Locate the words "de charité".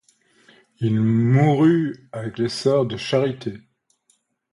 2.87-3.53